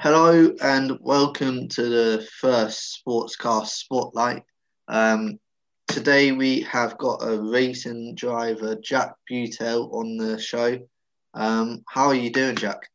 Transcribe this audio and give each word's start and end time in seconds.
Hello 0.00 0.54
and 0.62 0.96
welcome 1.00 1.66
to 1.66 1.82
the 1.82 2.28
first 2.40 3.02
Sportscast 3.04 3.66
Spotlight. 3.66 4.44
Um, 4.86 5.40
today 5.88 6.30
we 6.30 6.60
have 6.60 6.96
got 6.98 7.16
a 7.16 7.42
racing 7.42 8.14
driver, 8.14 8.76
Jack 8.76 9.14
Butel, 9.28 9.92
on 9.92 10.16
the 10.16 10.38
show. 10.38 10.78
Um, 11.34 11.82
how 11.88 12.06
are 12.06 12.14
you 12.14 12.30
doing, 12.30 12.54
Jack? 12.54 12.88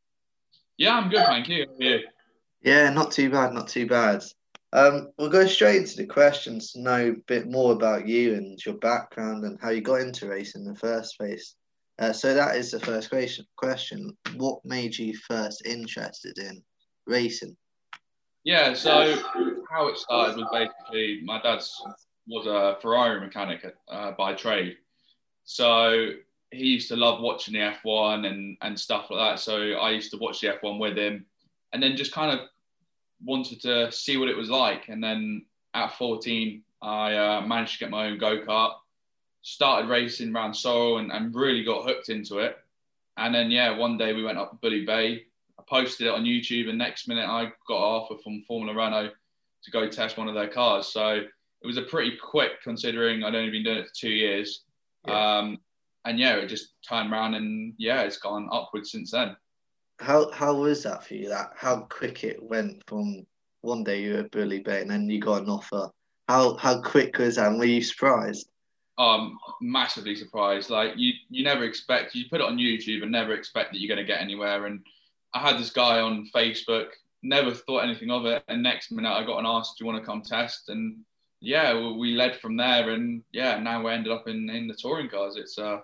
Yeah, 0.78 0.96
I'm 0.96 1.10
good, 1.10 1.26
thank 1.26 1.50
you. 1.50 1.66
How 1.68 1.74
are 1.74 1.90
you? 1.90 2.00
Yeah, 2.62 2.90
not 2.92 3.12
too 3.12 3.30
bad, 3.30 3.52
not 3.52 3.68
too 3.68 3.86
bad. 3.86 4.24
Um, 4.72 5.10
we'll 5.18 5.28
go 5.28 5.46
straight 5.46 5.82
into 5.82 5.98
the 5.98 6.06
questions 6.06 6.72
to 6.72 6.80
know 6.80 7.10
a 7.10 7.22
bit 7.28 7.52
more 7.52 7.74
about 7.74 8.08
you 8.08 8.36
and 8.36 8.58
your 8.66 8.76
background 8.76 9.44
and 9.44 9.60
how 9.62 9.72
you 9.72 9.82
got 9.82 10.00
into 10.00 10.30
racing 10.30 10.62
in 10.62 10.74
the 10.74 10.80
first 10.80 11.18
place. 11.18 11.56
Uh, 12.00 12.14
so 12.14 12.34
that 12.34 12.56
is 12.56 12.72
the 12.72 12.80
first 12.80 13.10
question. 13.10 13.46
Question: 13.58 14.18
What 14.38 14.64
made 14.64 14.98
you 14.98 15.18
first 15.28 15.66
interested 15.66 16.38
in 16.38 16.64
racing? 17.06 17.56
Yeah, 18.44 18.74
so 18.74 19.18
how 19.70 19.88
it 19.88 19.98
started 19.98 20.38
was 20.38 20.50
basically 20.52 21.22
my 21.24 21.42
dad's 21.42 21.82
was 22.28 22.46
a 22.46 22.80
Ferrari 22.82 23.20
mechanic 23.20 23.66
uh, 23.90 24.12
by 24.12 24.34
trade, 24.34 24.78
so 25.46 26.10
he 26.52 26.66
used 26.66 26.88
to 26.90 26.96
love 26.96 27.22
watching 27.22 27.54
the 27.54 27.60
F1 27.60 28.28
and 28.28 28.58
and 28.62 28.80
stuff 28.80 29.10
like 29.10 29.20
that. 29.20 29.40
So 29.40 29.74
I 29.74 29.92
used 29.92 30.12
to 30.12 30.18
watch 30.18 30.42
the 30.42 30.48
F1 30.48 30.80
with 30.80 30.98
him, 30.98 31.26
and 31.72 31.82
then 31.82 31.96
just 31.96 32.12
kind 32.12 32.38
of 32.38 32.48
wanted 33.24 33.62
to 33.62 33.92
see 33.92 34.18
what 34.18 34.30
it 34.30 34.38
was 34.38 34.50
like. 34.50 34.90
And 34.90 35.04
then 35.04 35.46
at 35.74 35.98
14, 35.98 36.62
I 36.82 37.16
uh, 37.16 37.42
managed 37.42 37.74
to 37.74 37.80
get 37.80 37.90
my 37.90 38.08
own 38.08 38.18
go 38.18 38.42
kart, 38.42 38.74
started 39.42 39.90
racing 39.90 40.36
around 40.36 40.54
Sorel, 40.54 40.98
and, 40.98 41.12
and 41.12 41.34
really 41.34 41.64
got 41.64 41.86
hooked 41.86 42.10
into 42.10 42.40
it. 42.40 42.58
And 43.18 43.34
then 43.34 43.52
yeah, 43.52 43.78
one 43.78 43.98
day 43.98 44.14
we 44.14 44.24
went 44.24 44.38
up 44.38 44.60
Bouley 44.62 44.86
Bay. 44.86 45.26
I 45.64 45.76
posted 45.76 46.08
it 46.08 46.14
on 46.14 46.24
YouTube, 46.24 46.70
and 46.70 46.78
next 46.78 47.08
minute 47.08 47.28
I 47.28 47.46
got 47.68 47.78
an 47.78 47.84
offer 47.84 48.16
from 48.24 48.44
Formula 48.48 48.76
Renault 48.76 49.12
to 49.64 49.72
go 49.72 49.88
test 49.88 50.18
one 50.18 50.28
of 50.28 50.36
their 50.36 50.48
cars. 50.48 50.88
So 50.88 51.10
it 51.10 51.68
was 51.68 51.78
a 51.78 51.84
pretty 51.84 52.18
quick, 52.18 52.62
considering 52.64 53.24
I'd 53.24 53.36
only 53.36 53.52
been 53.52 53.64
doing 53.64 53.78
it 53.78 53.88
for 53.88 53.96
two 53.96 54.10
years. 54.10 54.64
Yeah. 55.08 55.38
Um, 55.38 55.60
and 56.06 56.20
yeah, 56.20 56.36
it 56.36 56.48
just 56.48 56.74
turned 56.88 57.12
around, 57.12 57.36
and 57.36 57.74
yeah, 57.78 58.02
it's 58.02 58.18
gone 58.18 58.50
upwards 58.52 58.92
since 58.92 59.12
then. 59.12 59.36
How 60.00 60.32
how 60.32 60.56
was 60.56 60.84
that 60.84 61.06
for 61.06 61.14
you? 61.14 61.30
That 61.30 61.52
how 61.56 61.82
quick 61.90 62.24
it 62.24 62.42
went 62.42 62.84
from 62.88 63.26
one 63.62 63.84
day 63.84 64.02
you 64.02 64.14
were 64.14 64.20
at 64.20 64.32
Bouley 64.32 64.60
Bay 64.60 64.82
and 64.82 64.90
then 64.90 65.10
you 65.10 65.20
got 65.20 65.44
an 65.44 65.50
offer. 65.50 65.90
How 66.28 66.56
how 66.58 66.82
quick 66.82 67.18
was 67.18 67.36
that? 67.36 67.48
And 67.48 67.60
were 67.60 67.66
you 67.66 67.82
surprised? 67.82 68.50
Um, 68.98 69.38
massively 69.62 70.16
surprised. 70.16 70.70
Like 70.70 70.94
you 70.98 71.14
you 71.30 71.44
never 71.44 71.64
expect 71.64 72.16
you 72.16 72.26
put 72.30 72.42
it 72.42 72.48
on 72.48 72.58
YouTube 72.58 73.02
and 73.04 73.12
never 73.12 73.34
expect 73.34 73.72
that 73.72 73.80
you're 73.80 73.94
going 73.94 74.06
to 74.06 74.12
get 74.12 74.22
anywhere. 74.22 74.66
And 74.66 74.86
I 75.34 75.40
had 75.40 75.60
this 75.60 75.72
guy 75.72 76.00
on 76.00 76.30
Facebook, 76.34 76.88
never 77.22 77.54
thought 77.54 77.84
anything 77.84 78.12
of 78.12 78.26
it, 78.26 78.44
and 78.48 78.62
next 78.62 78.92
minute 78.92 79.12
I 79.12 79.24
got 79.24 79.40
an 79.40 79.46
ask, 79.46 79.78
"Do 79.78 79.84
you 79.84 79.92
want 79.92 80.02
to 80.02 80.06
come 80.06 80.22
test?" 80.22 80.70
And 80.70 81.00
yeah, 81.40 81.74
we 81.98 82.14
led 82.14 82.40
from 82.40 82.58
there, 82.58 82.92
and 82.92 83.24
yeah, 83.32 83.60
now 83.60 83.84
we 83.84 83.92
ended 83.92 84.12
up 84.12 84.28
in 84.28 84.50
in 84.50 84.68
the 84.68 84.76
touring 84.76 85.10
cars. 85.10 85.36
It's 85.38 85.58
uh, 85.58 85.80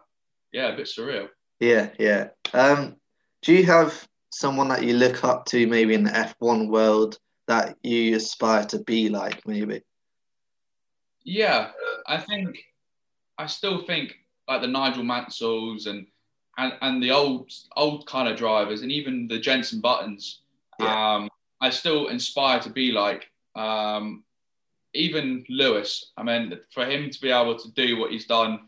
yeah, 0.52 0.73
a 0.73 0.75
bit 0.75 0.88
surreal. 0.88 1.30
Yeah, 1.59 1.89
yeah. 2.00 2.30
Um, 2.53 2.95
do 3.41 3.53
you 3.53 3.66
have 3.66 4.08
someone 4.30 4.69
that 4.69 4.83
you 4.83 4.94
look 4.94 5.23
up 5.23 5.45
to, 5.45 5.67
maybe 5.67 5.94
in 5.94 6.03
the 6.03 6.11
F1 6.11 6.69
world, 6.69 7.17
that 7.47 7.75
you 7.84 8.16
aspire 8.16 8.63
to 8.66 8.80
be 8.80 9.09
like, 9.09 9.45
maybe? 9.47 9.81
Yeah, 11.23 11.72
I 12.08 12.17
think 12.17 12.58
I 13.38 13.47
still 13.47 13.80
think 13.80 14.16
like 14.47 14.61
the 14.61 14.67
Nigel 14.67 15.03
Mansells 15.03 15.86
and 15.86 16.08
and, 16.59 16.73
and 16.81 17.02
the 17.02 17.11
old 17.11 17.52
old 17.75 18.05
kind 18.05 18.27
of 18.27 18.38
drivers 18.38 18.81
and 18.81 18.91
even 18.91 19.27
the 19.27 19.39
Jenson 19.39 19.81
Buttons. 19.81 20.41
Yeah. 20.79 21.16
Um, 21.16 21.29
I 21.59 21.69
still 21.71 22.07
inspire 22.09 22.59
to 22.59 22.69
be 22.69 22.91
like. 22.91 23.29
Um, 23.55 24.23
even 24.94 25.45
Lewis, 25.50 26.11
I 26.17 26.23
mean, 26.23 26.57
for 26.73 26.85
him 26.85 27.09
to 27.09 27.22
be 27.22 27.29
able 27.29 27.57
to 27.57 27.72
do 27.72 27.97
what 27.97 28.11
he's 28.11 28.25
done 28.25 28.61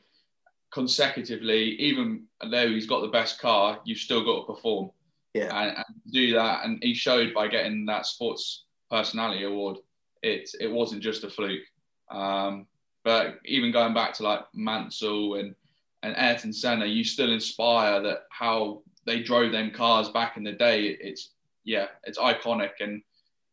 consecutively, 0.71 1.75
even 1.79 2.25
though 2.51 2.67
he's 2.67 2.85
got 2.85 3.01
the 3.01 3.07
best 3.07 3.39
car, 3.39 3.79
you've 3.85 3.97
still 3.97 4.23
got 4.23 4.41
to 4.41 4.53
perform. 4.53 4.91
Yeah. 5.33 5.49
And, 5.55 5.77
and 5.77 5.85
do 6.11 6.33
that. 6.33 6.65
And 6.65 6.77
he 6.83 6.93
showed 6.93 7.33
by 7.33 7.47
getting 7.47 7.85
that 7.87 8.05
sports 8.05 8.65
personality 8.89 9.45
award, 9.45 9.77
it, 10.21 10.49
it 10.59 10.71
wasn't 10.71 11.01
just 11.01 11.23
a 11.23 11.29
fluke. 11.29 11.63
Um, 12.11 12.67
but 13.03 13.39
even 13.45 13.71
going 13.71 13.95
back 13.95 14.13
to 14.15 14.23
like 14.23 14.41
Mansell 14.53 15.35
and, 15.35 15.55
and 16.03 16.15
Ayrton 16.17 16.53
Senna, 16.53 16.85
you 16.85 17.03
still 17.03 17.31
inspire 17.31 18.01
that 18.01 18.23
how 18.29 18.81
they 19.05 19.21
drove 19.21 19.51
them 19.51 19.71
cars 19.71 20.09
back 20.09 20.37
in 20.37 20.43
the 20.43 20.51
day. 20.51 20.85
It's, 20.87 21.31
yeah, 21.63 21.87
it's 22.03 22.17
iconic. 22.17 22.71
And 22.79 23.01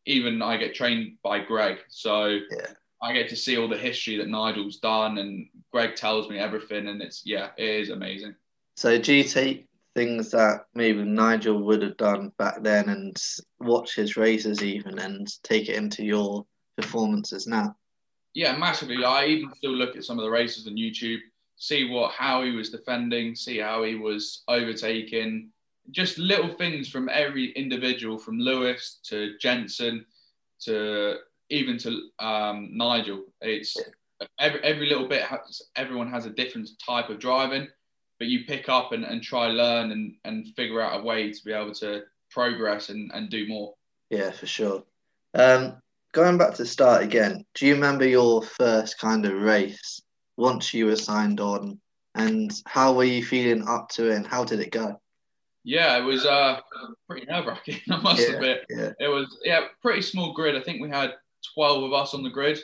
even 0.07 0.43
I 0.43 0.57
get 0.57 0.75
trained 0.75 1.19
by 1.23 1.41
Greg. 1.41 1.79
So 1.89 2.27
yeah. 2.27 2.73
I 3.03 3.13
get 3.13 3.29
to 3.29 3.37
see 3.37 3.57
all 3.57 3.69
the 3.69 3.77
history 3.77 4.17
that 4.17 4.29
Nigel's 4.29 4.79
done, 4.79 5.19
and 5.19 5.49
Greg 5.71 5.95
tells 5.95 6.29
me 6.29 6.39
everything, 6.39 6.89
and 6.89 7.01
it's 7.01 7.23
yeah, 7.25 7.51
it 7.57 7.69
is 7.69 7.91
amazing. 7.91 8.35
So 8.77 8.99
do 8.99 9.15
you 9.15 9.25
take 9.25 9.69
things 9.95 10.31
that 10.31 10.67
maybe 10.75 11.03
Nigel 11.03 11.63
would 11.63 11.83
have 11.83 11.97
done 11.97 12.33
back 12.39 12.63
then 12.63 12.89
and 12.89 13.17
watch 13.61 13.95
his 13.95 14.17
races 14.17 14.63
even 14.63 14.99
and 14.99 15.29
take 15.43 15.69
it 15.69 15.77
into 15.77 16.05
your 16.05 16.47
performances 16.77 17.47
now? 17.47 17.77
Yeah, 18.35 18.57
massively. 18.57 19.05
I 19.05 19.27
even 19.27 19.53
still 19.57 19.73
look 19.73 19.97
at 19.97 20.05
some 20.05 20.19
of 20.19 20.25
the 20.25 20.31
races 20.31 20.67
on 20.67 20.75
YouTube, 20.75 21.19
see 21.59 21.91
what 21.91 22.13
how 22.13 22.43
he 22.43 22.53
was 22.53 22.71
defending, 22.71 23.35
see 23.35 23.59
how 23.59 23.83
he 23.83 23.97
was 23.97 24.43
overtaking, 24.49 25.51
just 25.91 26.19
little 26.19 26.49
things 26.49 26.89
from 26.89 27.09
every 27.09 27.51
individual, 27.53 28.19
from 28.19 28.39
Lewis 28.39 29.01
to 29.05 29.37
Jenson 29.39 30.07
to 30.61 31.17
even 31.51 31.79
to 31.79 32.09
um, 32.19 32.71
Nigel. 32.73 33.25
It's 33.41 33.77
every, 34.39 34.61
every 34.63 34.89
little 34.89 35.09
bit, 35.09 35.23
has, 35.23 35.63
everyone 35.77 36.11
has 36.11 36.27
a 36.27 36.31
different 36.31 36.69
type 36.85 37.09
of 37.09 37.19
driving, 37.19 37.69
but 38.19 38.29
you 38.29 38.45
pick 38.45 38.69
up 38.69 38.93
and, 38.93 39.05
and 39.05 39.23
try 39.23 39.49
learn 39.49 39.93
and, 39.93 40.15
and 40.25 40.47
figure 40.57 40.81
out 40.81 41.01
a 41.01 41.03
way 41.03 41.33
to 41.33 41.45
be 41.45 41.53
able 41.53 41.75
to 41.75 42.03
progress 42.31 42.91
and, 42.91 43.11
and 43.15 43.31
do 43.31 43.49
more. 43.49 43.75
Yeah, 44.11 44.31
for 44.31 44.47
sure. 44.47 44.85
Um, 45.35 45.77
going 46.13 46.39
back 46.39 46.55
to 46.55 46.67
start 46.67 47.03
again, 47.03 47.45
do 47.55 47.67
you 47.67 47.75
remember 47.75 48.07
your 48.07 48.43
first 48.43 48.99
kind 48.99 49.25
of 49.25 49.41
race 49.41 50.03
once 50.39 50.73
you 50.73 50.87
were 50.87 50.97
signed 50.97 51.41
on? 51.41 51.81
And 52.15 52.51
how 52.67 52.95
were 52.95 53.05
you 53.05 53.25
feeling 53.25 53.67
up 53.69 53.91
to 53.91 54.11
it 54.11 54.17
and 54.17 54.27
how 54.27 54.45
did 54.45 54.61
it 54.61 54.73
go? 54.73 55.01
Yeah, 55.65 55.99
it 55.99 56.03
was 56.03 56.25
uh, 56.25 56.61
pretty 57.09 57.27
nerve 57.27 57.47
wracking, 57.47 57.81
I 57.91 58.01
must 58.01 58.27
yeah, 58.27 58.35
admit. 58.35 58.65
Yeah. 58.71 58.93
It 58.99 59.09
was, 59.09 59.39
yeah, 59.45 59.67
pretty 59.83 60.03
small 60.03 60.33
grid. 60.33 60.57
I 60.57 60.63
think 60.63 60.81
we 60.81 60.89
had 60.89 61.13
12 61.55 61.85
of 61.85 61.93
us 61.93 62.15
on 62.15 62.23
the 62.23 62.31
grid. 62.31 62.59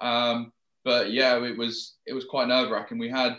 Um, 0.00 0.52
but 0.84 1.12
yeah, 1.12 1.42
it 1.44 1.58
was 1.58 1.96
it 2.06 2.14
was 2.14 2.24
quite 2.24 2.48
nerve 2.48 2.70
wracking. 2.70 2.98
We 2.98 3.10
had 3.10 3.36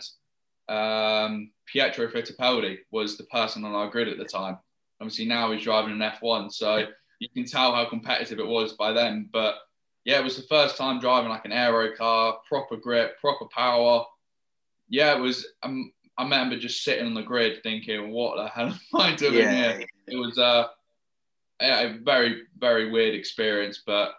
um, 0.68 1.50
Pietro 1.66 2.08
Fittipaldi 2.08 2.78
was 2.90 3.16
the 3.16 3.24
person 3.24 3.64
on 3.64 3.72
our 3.72 3.90
grid 3.90 4.08
at 4.08 4.18
the 4.18 4.24
time. 4.24 4.58
Obviously 5.00 5.24
now 5.24 5.50
he's 5.50 5.64
driving 5.64 5.92
an 5.92 6.12
F1, 6.22 6.52
so 6.52 6.86
you 7.18 7.28
can 7.34 7.44
tell 7.44 7.74
how 7.74 7.88
competitive 7.88 8.38
it 8.38 8.46
was 8.46 8.74
by 8.74 8.92
then. 8.92 9.28
But 9.32 9.56
yeah, 10.04 10.18
it 10.18 10.24
was 10.24 10.36
the 10.36 10.46
first 10.48 10.76
time 10.76 11.00
driving 11.00 11.30
like 11.30 11.44
an 11.44 11.52
aero 11.52 11.94
car, 11.96 12.38
proper 12.48 12.76
grip, 12.76 13.20
proper 13.20 13.46
power. 13.46 14.04
Yeah, 14.88 15.16
it 15.16 15.20
was. 15.20 15.46
Um, 15.62 15.92
I 16.18 16.24
remember 16.24 16.58
just 16.58 16.84
sitting 16.84 17.06
on 17.06 17.14
the 17.14 17.22
grid 17.22 17.62
thinking, 17.62 18.10
"What 18.10 18.36
the 18.36 18.48
hell 18.48 18.66
am 18.94 19.00
I 19.00 19.14
doing 19.14 19.34
yeah. 19.34 19.78
here?" 19.78 19.86
It 20.08 20.16
was 20.16 20.38
uh, 20.38 20.66
a 21.60 21.98
very 22.02 22.42
very 22.58 22.90
weird 22.90 23.14
experience, 23.14 23.82
but 23.86 24.12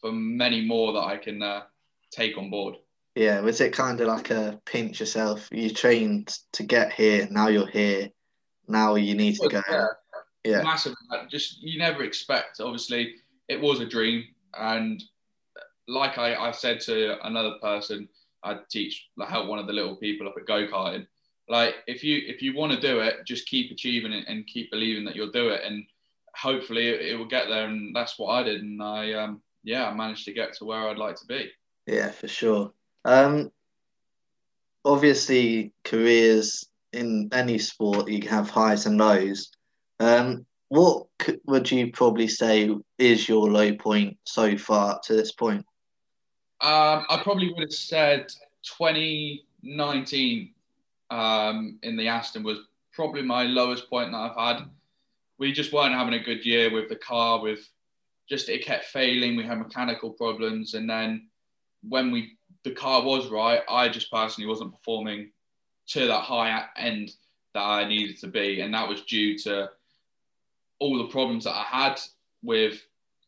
for 0.00 0.12
many 0.12 0.64
more 0.64 0.92
that 0.94 1.04
I 1.04 1.16
can 1.16 1.42
uh, 1.42 1.62
take 2.10 2.38
on 2.38 2.50
board. 2.50 2.76
Yeah, 3.14 3.40
was 3.40 3.60
it 3.60 3.74
kind 3.74 4.00
of 4.00 4.08
like 4.08 4.30
a 4.30 4.60
pinch 4.64 4.98
yourself? 4.98 5.48
You 5.52 5.70
trained 5.70 6.38
to 6.52 6.62
get 6.62 6.92
here, 6.92 7.28
now 7.30 7.48
you're 7.48 7.66
here, 7.66 8.08
now 8.68 8.94
you 8.94 9.14
need 9.14 9.36
to 9.36 9.48
go. 9.48 9.62
Yeah, 9.68 9.86
yeah. 10.44 10.62
massive. 10.62 10.94
Just 11.30 11.62
you 11.62 11.78
never 11.78 12.04
expect. 12.04 12.60
Obviously, 12.60 13.16
it 13.48 13.60
was 13.60 13.80
a 13.80 13.86
dream, 13.86 14.24
and 14.58 15.02
like 15.88 16.18
I, 16.18 16.34
I 16.34 16.50
said 16.52 16.80
to 16.80 17.16
another 17.26 17.54
person, 17.60 18.08
I 18.42 18.58
teach, 18.70 19.08
like, 19.16 19.28
help 19.28 19.48
one 19.48 19.58
of 19.58 19.66
the 19.66 19.72
little 19.72 19.96
people 19.96 20.28
up 20.28 20.34
at 20.36 20.46
go 20.46 20.66
karting. 20.66 21.06
Like, 21.48 21.74
if 21.86 22.04
you 22.04 22.22
if 22.26 22.40
you 22.40 22.54
want 22.54 22.72
to 22.72 22.80
do 22.80 23.00
it, 23.00 23.26
just 23.26 23.48
keep 23.48 23.70
achieving 23.70 24.12
it 24.12 24.24
and 24.28 24.46
keep 24.46 24.70
believing 24.70 25.04
that 25.04 25.16
you'll 25.16 25.30
do 25.30 25.48
it, 25.48 25.62
and 25.64 25.84
hopefully 26.34 26.88
it, 26.88 27.02
it 27.02 27.18
will 27.18 27.26
get 27.26 27.48
there. 27.48 27.66
And 27.66 27.94
that's 27.94 28.18
what 28.18 28.30
I 28.30 28.42
did, 28.42 28.62
and 28.62 28.82
I 28.82 29.12
um, 29.12 29.42
yeah, 29.64 29.88
I 29.88 29.94
managed 29.94 30.24
to 30.26 30.32
get 30.32 30.54
to 30.54 30.64
where 30.64 30.88
I'd 30.88 30.98
like 30.98 31.16
to 31.16 31.26
be. 31.26 31.50
Yeah, 31.86 32.10
for 32.10 32.28
sure. 32.28 32.72
Um, 33.04 33.50
obviously, 34.84 35.72
careers 35.84 36.64
in 36.92 37.28
any 37.32 37.58
sport, 37.58 38.08
you 38.08 38.28
have 38.28 38.48
highs 38.48 38.86
and 38.86 38.98
lows. 38.98 39.50
Um, 39.98 40.46
what 40.72 41.06
would 41.44 41.70
you 41.70 41.92
probably 41.92 42.26
say 42.26 42.74
is 42.96 43.28
your 43.28 43.50
low 43.50 43.74
point 43.74 44.16
so 44.24 44.56
far 44.56 44.98
to 45.04 45.12
this 45.12 45.30
point? 45.30 45.66
Um, 46.62 47.04
I 47.10 47.20
probably 47.22 47.52
would 47.52 47.60
have 47.60 47.74
said 47.74 48.32
2019 48.78 50.50
um, 51.10 51.78
in 51.82 51.98
the 51.98 52.08
Aston 52.08 52.42
was 52.42 52.60
probably 52.90 53.20
my 53.20 53.42
lowest 53.42 53.90
point 53.90 54.12
that 54.12 54.16
I've 54.16 54.56
had 54.56 54.64
we 55.36 55.52
just 55.52 55.74
weren't 55.74 55.92
having 55.92 56.14
a 56.14 56.24
good 56.24 56.46
year 56.46 56.72
with 56.72 56.88
the 56.88 56.96
car. 56.96 57.42
With 57.42 57.68
just 58.26 58.48
it 58.48 58.64
kept 58.64 58.86
failing. 58.86 59.36
We 59.36 59.44
had 59.44 59.58
mechanical 59.58 60.08
problems, 60.08 60.72
and 60.72 60.88
then 60.88 61.28
when 61.86 62.10
we 62.10 62.38
the 62.64 62.70
car 62.70 63.02
was 63.02 63.28
right, 63.28 63.60
I 63.68 63.90
just 63.90 64.10
personally 64.10 64.48
wasn't 64.48 64.72
performing 64.72 65.32
to 65.88 66.06
that 66.06 66.22
high 66.22 66.64
end 66.78 67.12
that 67.52 67.60
I 67.60 67.86
needed 67.86 68.18
to 68.20 68.28
be, 68.28 68.62
and 68.62 68.72
that 68.72 68.88
was 68.88 69.02
due 69.02 69.36
to 69.40 69.68
all 70.82 70.98
the 70.98 71.12
problems 71.12 71.44
that 71.44 71.54
I 71.54 71.62
had 71.62 72.00
with 72.42 72.84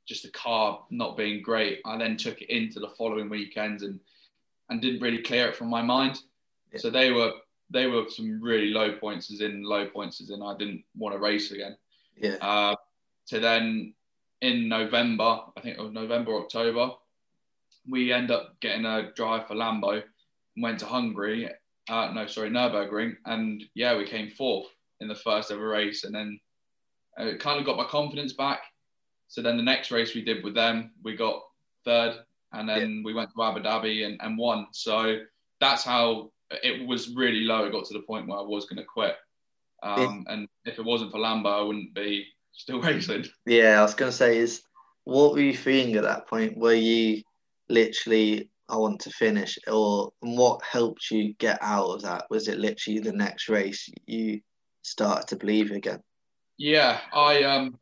just 0.07 0.25
the 0.25 0.31
car 0.31 0.81
not 0.91 1.17
being 1.17 1.41
great. 1.41 1.81
I 1.87 1.97
then 1.97 2.17
took 2.17 2.43
it 2.43 2.51
into 2.51 2.81
the 2.81 2.89
following 2.99 3.29
weekends 3.29 3.85
and 3.85 4.01
and 4.69 4.83
didn't 4.83 5.01
really 5.01 5.23
clear 5.23 5.49
it 5.49 5.57
from 5.57 5.69
my 5.69 5.83
mind. 5.83 6.19
Yeah. 6.73 6.81
So 6.81 6.91
they 6.91 7.13
were 7.13 7.33
they 7.71 7.87
were 7.87 8.05
some 8.09 8.43
really 8.43 8.71
low 8.71 8.97
points 8.97 9.31
as 9.33 9.41
in 9.41 9.63
low 9.63 9.87
points 9.87 10.21
as 10.21 10.31
in 10.31 10.43
I 10.43 10.57
didn't 10.57 10.83
want 10.97 11.15
to 11.15 11.21
race 11.21 11.53
again. 11.53 11.77
Yeah. 12.17 12.37
Uh, 12.41 12.75
to 13.29 13.39
then 13.39 13.95
in 14.41 14.69
November, 14.69 15.41
I 15.57 15.61
think 15.61 15.79
it 15.79 15.83
was 15.83 15.93
November 15.93 16.35
October, 16.35 16.91
we 17.89 18.13
end 18.13 18.31
up 18.31 18.59
getting 18.61 18.85
a 18.85 19.13
drive 19.15 19.47
for 19.47 19.55
Lambo 19.55 20.03
and 20.03 20.63
went 20.63 20.81
to 20.81 20.87
Hungary. 20.87 21.49
Uh, 21.89 22.11
no, 22.13 22.27
sorry, 22.27 22.51
Nurburgring, 22.51 23.17
and 23.27 23.63
yeah, 23.75 23.97
we 23.97 24.07
came 24.07 24.31
fourth 24.31 24.67
in 25.01 25.09
the 25.09 25.15
first 25.15 25.51
ever 25.51 25.69
race, 25.69 26.05
and 26.05 26.15
then 26.15 26.41
it 27.19 27.41
kind 27.41 27.59
of 27.59 27.67
got 27.67 27.77
my 27.77 27.85
confidence 27.85 28.33
back. 28.33 28.63
So 29.29 29.43
then 29.43 29.57
the 29.57 29.63
next 29.63 29.91
race 29.91 30.15
we 30.15 30.25
did 30.25 30.45
with 30.45 30.55
them, 30.55 30.93
we 31.03 31.17
got 31.17 31.41
third, 31.85 32.19
and 32.53 32.69
then 32.69 32.97
yeah. 32.97 33.03
we 33.05 33.15
went 33.15 33.31
to 33.35 33.43
Abu 33.43 33.61
Dhabi 33.61 34.07
and, 34.07 34.21
and 34.21 34.39
won. 34.39 34.67
So 34.73 35.19
that's 35.61 35.85
how 35.85 36.31
it 36.51 36.87
was 36.87 37.15
really 37.15 37.41
low. 37.41 37.65
It 37.65 37.73
got 37.73 37.85
to 37.87 37.95
the 37.95 38.05
point 38.07 38.29
where 38.29 38.39
I 38.39 38.43
was 38.43 38.67
going 38.67 38.79
to 38.79 38.85
quit. 38.85 39.17
Um, 39.83 40.25
and 40.29 40.49
if 40.65 40.79
it 40.79 40.85
wasn't 40.85 41.13
for 41.13 41.19
Lambo, 41.19 41.53
I 41.53 41.63
wouldn't 41.63 41.95
be 41.95 42.27
still 42.53 42.81
racing. 42.83 43.27
Yeah, 43.47 43.79
I 43.79 43.83
was 43.83 43.95
going 43.95 44.11
to 44.11 44.17
say, 44.17 44.39
is 44.39 44.63
what 45.05 45.33
were 45.33 45.41
you 45.41 45.57
feeling 45.57 45.97
at 45.97 46.05
that 46.05 46.27
point? 46.27 46.57
Were 46.57 46.75
you 46.75 47.23
literally, 47.69 48.51
I 48.69 48.77
want 48.77 49.01
to 49.01 49.11
finish, 49.11 49.59
or 49.67 50.13
what 50.21 50.63
helped 50.63 51.11
you 51.11 51.35
get 51.35 51.59
out 51.61 51.91
of 51.91 52.03
that? 52.03 52.27
Was 52.31 52.49
it 52.49 52.59
literally 52.59 53.01
the 53.01 53.13
next 53.13 53.49
race 53.49 53.89
you 54.07 54.41
started 54.83 55.29
to 55.29 55.37
believe 55.37 55.71
again? 55.71 56.01
Yeah, 56.59 57.01
I 57.13 57.43
um, 57.43 57.79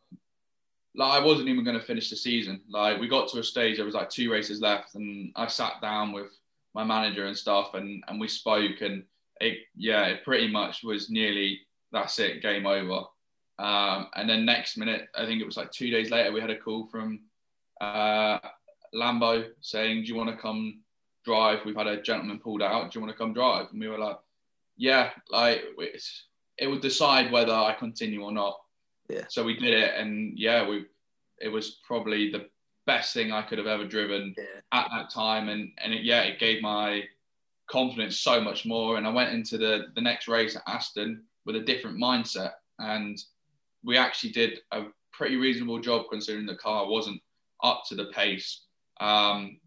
like 0.95 1.21
I 1.21 1.25
wasn't 1.25 1.49
even 1.49 1.65
going 1.65 1.79
to 1.79 1.85
finish 1.85 2.11
the 2.11 2.17
season. 2.17 2.63
Like 2.69 3.01
we 3.01 3.09
got 3.09 3.29
to 3.31 3.41
a 3.41 3.45
stage, 3.45 3.77
there 3.77 3.87
was 3.87 3.95
like 3.95 4.11
two 4.11 4.31
races 4.31 4.61
left, 4.61 4.95
and 4.95 5.33
I 5.37 5.47
sat 5.47 5.81
down 5.83 6.13
with 6.13 6.31
my 6.75 6.85
manager 6.85 7.27
and 7.27 7.37
stuff, 7.37 7.75
and 7.75 8.03
and 8.09 8.21
we 8.21 8.29
spoke, 8.29 8.81
and 8.81 9.05
it 9.41 9.59
yeah, 9.77 10.07
it 10.07 10.25
pretty 10.25 10.49
much 10.49 10.83
was 10.85 11.11
nearly 11.11 11.61
that's 11.93 12.19
it, 12.19 12.43
game 12.43 12.67
over. 12.67 13.05
Um, 13.59 14.09
and 14.17 14.29
then 14.29 14.45
next 14.45 14.77
minute, 14.79 15.09
I 15.15 15.27
think 15.27 15.41
it 15.41 15.47
was 15.47 15.57
like 15.57 15.71
two 15.71 15.91
days 15.91 16.11
later, 16.11 16.33
we 16.33 16.41
had 16.41 16.51
a 16.51 16.59
call 16.59 16.87
from 16.87 17.21
uh, 17.81 18.39
Lambo 18.95 19.51
saying, 19.61 20.03
"Do 20.03 20.09
you 20.09 20.15
want 20.15 20.31
to 20.31 20.37
come 20.37 20.81
drive? 21.25 21.61
We've 21.65 21.77
had 21.77 21.87
a 21.87 22.01
gentleman 22.03 22.39
pulled 22.39 22.63
out. 22.63 22.91
Do 22.91 22.99
you 22.99 23.05
want 23.05 23.17
to 23.17 23.23
come 23.23 23.35
drive?" 23.35 23.67
And 23.71 23.81
we 23.81 23.89
were 23.89 23.99
like, 23.99 24.19
"Yeah." 24.77 25.11
Like 25.31 25.63
it 26.59 26.67
would 26.67 26.81
decide 26.81 27.31
whether 27.33 27.53
I 27.53 27.75
continue 27.75 28.23
or 28.23 28.33
not. 28.33 28.59
Yeah. 29.13 29.25
So 29.29 29.45
we 29.45 29.57
did 29.57 29.75
it, 29.75 29.95
and 29.97 30.39
yeah, 30.39 30.67
we 30.67 30.87
it 31.39 31.49
was 31.49 31.81
probably 31.87 32.31
the 32.31 32.47
best 32.87 33.13
thing 33.13 33.31
I 33.31 33.43
could 33.43 33.59
have 33.59 33.67
ever 33.67 33.85
driven 33.85 34.35
yeah. 34.39 34.61
at 34.73 34.89
that 34.91 35.11
time, 35.11 35.49
and 35.49 35.71
and 35.83 35.93
it, 35.93 36.03
yeah, 36.03 36.23
it 36.23 36.39
gave 36.39 36.63
my 36.63 37.05
confidence 37.71 38.21
so 38.21 38.41
much 38.41 38.65
more. 38.65 38.97
And 38.97 39.07
I 39.07 39.11
went 39.11 39.35
into 39.35 39.59
the 39.59 39.89
the 39.95 40.01
next 40.01 40.29
race 40.29 40.57
at 40.57 40.63
Aston 40.67 41.23
with 41.45 41.57
a 41.57 41.61
different 41.61 41.99
mindset, 41.99 42.53
and 42.79 43.23
we 43.85 43.99
actually 43.99 44.33
did 44.33 44.61
a 44.71 44.85
pretty 45.13 45.37
reasonable 45.37 45.79
job 45.79 46.07
considering 46.11 46.47
the 46.47 46.57
car 46.57 46.89
wasn't 46.89 47.21
up 47.63 47.83
to 47.89 47.95
the 47.95 48.07
pace. 48.07 48.63
Um, 49.01 49.59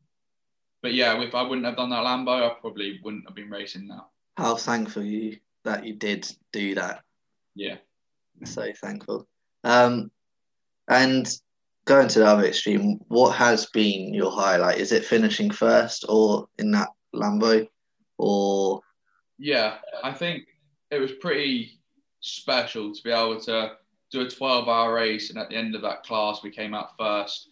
but 0.81 0.93
yeah, 0.93 1.21
if 1.21 1.35
I 1.35 1.43
wouldn't 1.43 1.65
have 1.65 1.77
done 1.77 1.89
that 1.89 2.03
Lambo, 2.03 2.49
I 2.49 2.53
probably 2.59 2.99
wouldn't 3.03 3.25
have 3.27 3.35
been 3.35 3.49
racing 3.49 3.87
now. 3.87 4.07
How 4.37 4.55
thankful 4.55 5.03
you 5.03 5.37
that 5.63 5.85
you 5.85 5.93
did 5.93 6.27
do 6.51 6.75
that. 6.75 7.03
Yeah. 7.55 7.77
So 8.43 8.71
thankful. 8.73 9.27
Um, 9.65 10.11
and 10.87 11.27
going 11.85 12.07
to 12.09 12.19
the 12.19 12.27
other 12.27 12.45
extreme, 12.45 12.99
what 13.07 13.35
has 13.35 13.65
been 13.67 14.13
your 14.13 14.31
highlight? 14.31 14.77
Is 14.77 14.91
it 14.91 15.03
finishing 15.03 15.49
first 15.51 16.05
or 16.07 16.47
in 16.59 16.71
that 16.71 16.89
Lambo? 17.13 17.67
Or? 18.17 18.81
Yeah, 19.37 19.77
I 20.03 20.13
think 20.13 20.43
it 20.91 20.99
was 20.99 21.11
pretty 21.13 21.79
special 22.21 22.93
to 22.93 23.03
be 23.03 23.11
able 23.11 23.39
to 23.41 23.73
do 24.11 24.21
a 24.21 24.29
12 24.29 24.67
hour 24.67 24.93
race 24.93 25.29
and 25.29 25.39
at 25.39 25.49
the 25.49 25.55
end 25.55 25.75
of 25.75 25.81
that 25.81 26.03
class 26.03 26.41
we 26.43 26.51
came 26.51 26.73
out 26.73 26.97
first. 26.97 27.49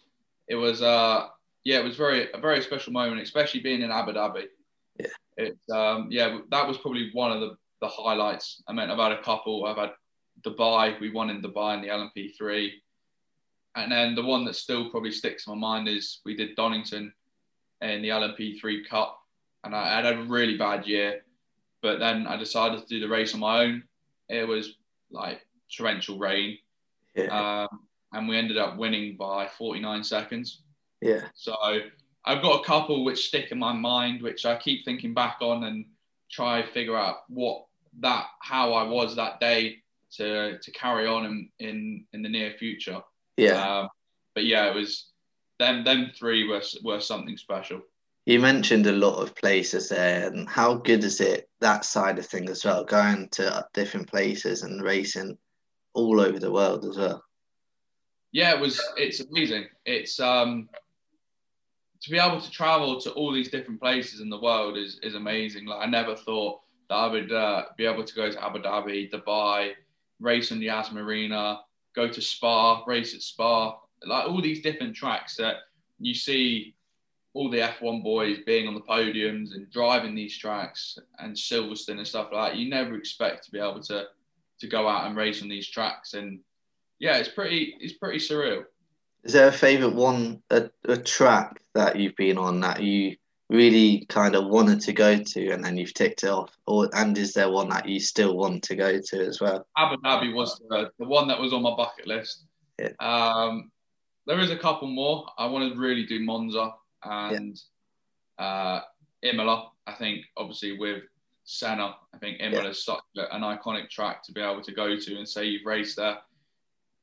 It 0.48 0.56
was 0.56 0.82
uh 0.82 1.28
yeah 1.64 1.78
it 1.78 1.84
was 1.84 1.96
very 1.96 2.28
a 2.32 2.38
very 2.38 2.60
special 2.60 2.92
moment 2.92 3.20
especially 3.20 3.60
being 3.60 3.82
in 3.82 3.90
abu 3.90 4.12
dhabi. 4.12 4.46
Yeah. 4.98 5.06
It 5.36 5.58
um 5.72 6.08
yeah 6.10 6.38
that 6.50 6.66
was 6.66 6.78
probably 6.78 7.10
one 7.12 7.32
of 7.32 7.40
the 7.40 7.56
the 7.80 7.88
highlights. 7.88 8.62
I 8.66 8.72
mean 8.72 8.90
i've 8.90 8.98
had 8.98 9.12
a 9.12 9.22
couple. 9.22 9.66
I've 9.66 9.76
had 9.76 9.92
dubai 10.42 10.98
we 11.00 11.10
won 11.10 11.30
in 11.30 11.42
dubai 11.42 11.76
in 11.76 11.82
the 11.82 11.88
lmp3 11.88 12.70
and 13.76 13.90
then 13.90 14.14
the 14.14 14.22
one 14.22 14.44
that 14.44 14.54
still 14.54 14.90
probably 14.90 15.10
sticks 15.10 15.46
in 15.46 15.58
my 15.58 15.58
mind 15.58 15.88
is 15.88 16.20
we 16.24 16.36
did 16.36 16.56
donington 16.56 17.12
in 17.80 18.02
the 18.02 18.08
lmp3 18.08 18.88
cup 18.88 19.20
and 19.64 19.74
i 19.74 19.94
had 19.94 20.06
a 20.06 20.22
really 20.24 20.56
bad 20.56 20.86
year 20.86 21.22
but 21.82 21.98
then 21.98 22.26
i 22.26 22.36
decided 22.36 22.80
to 22.80 22.86
do 22.86 23.00
the 23.00 23.08
race 23.08 23.34
on 23.34 23.40
my 23.40 23.64
own 23.64 23.82
it 24.28 24.46
was 24.46 24.76
like 25.10 25.46
torrential 25.74 26.18
rain. 26.18 26.58
Yeah. 27.14 27.66
Um, 27.68 27.80
and 28.12 28.28
we 28.28 28.36
ended 28.36 28.58
up 28.58 28.76
winning 28.76 29.16
by 29.16 29.46
49 29.46 30.04
seconds. 30.04 30.62
Yeah. 31.00 31.22
So 31.34 31.54
I've 32.24 32.42
got 32.42 32.60
a 32.60 32.64
couple 32.64 33.04
which 33.04 33.28
stick 33.28 33.50
in 33.50 33.58
my 33.58 33.72
mind, 33.72 34.22
which 34.22 34.46
I 34.46 34.56
keep 34.56 34.84
thinking 34.84 35.14
back 35.14 35.38
on 35.40 35.64
and 35.64 35.86
try 36.30 36.62
to 36.62 36.68
figure 36.68 36.96
out 36.96 37.24
what 37.28 37.66
that 38.00 38.26
how 38.40 38.72
I 38.72 38.82
was 38.84 39.14
that 39.16 39.38
day 39.38 39.82
to 40.16 40.58
to 40.58 40.70
carry 40.72 41.06
on 41.06 41.26
in 41.26 41.48
in, 41.58 42.04
in 42.12 42.22
the 42.22 42.28
near 42.28 42.54
future. 42.58 43.00
Yeah. 43.36 43.80
Um, 43.80 43.88
but 44.34 44.44
yeah, 44.44 44.70
it 44.70 44.74
was 44.74 45.10
them 45.58 45.84
them 45.84 46.10
three 46.16 46.48
were 46.48 46.62
were 46.82 47.00
something 47.00 47.36
special. 47.36 47.80
You 48.26 48.40
mentioned 48.40 48.86
a 48.86 48.92
lot 48.92 49.22
of 49.22 49.34
places 49.36 49.90
there, 49.90 50.26
and 50.28 50.48
how 50.48 50.74
good 50.74 51.04
is 51.04 51.20
it 51.20 51.48
that 51.60 51.84
side 51.84 52.18
of 52.18 52.26
things 52.26 52.50
as 52.50 52.64
well, 52.64 52.84
going 52.84 53.28
to 53.32 53.66
different 53.74 54.08
places 54.08 54.62
and 54.62 54.82
racing 54.82 55.36
all 55.92 56.20
over 56.20 56.38
the 56.38 56.50
world 56.50 56.84
as 56.86 56.96
well. 56.96 57.22
Yeah, 58.32 58.54
it 58.54 58.60
was. 58.60 58.80
It's 58.96 59.20
amazing. 59.20 59.66
It's 59.84 60.18
um 60.20 60.68
to 62.02 62.10
be 62.10 62.18
able 62.18 62.40
to 62.40 62.50
travel 62.50 63.00
to 63.00 63.10
all 63.12 63.32
these 63.32 63.50
different 63.50 63.80
places 63.80 64.20
in 64.20 64.28
the 64.28 64.40
world 64.40 64.76
is 64.76 64.98
is 65.02 65.14
amazing. 65.14 65.66
Like 65.66 65.86
I 65.86 65.90
never 65.90 66.16
thought 66.16 66.60
that 66.88 66.96
I 66.96 67.06
would 67.06 67.32
uh, 67.32 67.62
be 67.76 67.86
able 67.86 68.04
to 68.04 68.14
go 68.14 68.30
to 68.30 68.44
Abu 68.44 68.62
Dhabi, 68.62 69.10
Dubai, 69.10 69.72
race 70.24 70.50
in 70.50 70.58
the 70.58 70.66
Yas 70.66 70.90
Marina, 70.90 71.60
go 71.94 72.08
to 72.08 72.20
Spa, 72.20 72.82
race 72.86 73.14
at 73.14 73.22
Spa, 73.22 73.78
like 74.06 74.28
all 74.28 74.42
these 74.42 74.62
different 74.62 74.96
tracks 74.96 75.36
that 75.36 75.56
you 75.98 76.14
see 76.14 76.74
all 77.34 77.50
the 77.50 77.58
F1 77.58 78.02
boys 78.02 78.38
being 78.46 78.68
on 78.68 78.74
the 78.74 78.80
podiums 78.80 79.54
and 79.54 79.70
driving 79.70 80.14
these 80.14 80.38
tracks 80.38 80.98
and 81.18 81.34
Silverstone 81.34 81.98
and 81.98 82.06
stuff 82.06 82.28
like 82.32 82.52
that. 82.52 82.58
You 82.58 82.70
never 82.70 82.96
expect 82.96 83.44
to 83.44 83.50
be 83.50 83.58
able 83.58 83.82
to 83.82 84.06
to 84.60 84.66
go 84.68 84.86
out 84.88 85.06
and 85.06 85.16
race 85.16 85.42
on 85.42 85.48
these 85.48 85.68
tracks, 85.68 86.14
and 86.14 86.38
yeah, 87.00 87.16
it's 87.16 87.28
pretty 87.28 87.76
it's 87.80 87.94
pretty 87.94 88.18
surreal. 88.18 88.64
Is 89.24 89.32
there 89.32 89.48
a 89.48 89.52
favourite 89.52 89.94
one, 89.94 90.42
a, 90.50 90.70
a 90.84 90.96
track 90.96 91.60
that 91.74 91.96
you've 91.96 92.14
been 92.16 92.38
on 92.38 92.60
that 92.60 92.82
you 92.82 93.16
really 93.54 94.06
kind 94.08 94.34
of 94.34 94.46
wanted 94.46 94.80
to 94.82 94.92
go 94.92 95.16
to, 95.16 95.50
and 95.50 95.64
then 95.64 95.76
you've 95.76 95.94
ticked 95.94 96.24
it 96.24 96.30
off, 96.30 96.56
or 96.66 96.88
and 96.94 97.16
is 97.16 97.32
there 97.32 97.50
one 97.50 97.68
that 97.70 97.88
you 97.88 98.00
still 98.00 98.36
want 98.36 98.62
to 98.64 98.76
go 98.76 99.00
to 99.00 99.26
as 99.26 99.40
well? 99.40 99.66
Abu 99.76 99.96
Dhabi 100.02 100.34
was 100.34 100.60
the, 100.68 100.90
the 100.98 101.06
one 101.06 101.28
that 101.28 101.40
was 101.40 101.52
on 101.52 101.62
my 101.62 101.74
bucket 101.74 102.06
list. 102.06 102.44
Yeah. 102.78 102.90
Um, 103.00 103.70
there 104.26 104.40
is 104.40 104.50
a 104.50 104.56
couple 104.56 104.88
more. 104.88 105.26
I 105.38 105.46
want 105.46 105.72
to 105.72 105.78
really 105.78 106.06
do 106.06 106.20
Monza 106.20 106.72
and 107.04 107.58
yeah. 108.38 108.44
uh, 108.44 108.80
Imola. 109.22 109.70
I 109.86 109.92
think 109.92 110.24
obviously 110.36 110.78
with 110.78 111.02
Senna. 111.44 111.96
I 112.14 112.18
think 112.18 112.40
Imola 112.40 112.70
is 112.70 112.84
such 112.84 113.00
an 113.16 113.42
iconic 113.42 113.90
track 113.90 114.22
to 114.24 114.32
be 114.32 114.40
able 114.40 114.62
to 114.62 114.72
go 114.72 114.96
to 114.96 115.16
and 115.16 115.28
say 115.28 115.44
you've 115.44 115.66
raced 115.66 115.96
there. 115.96 116.18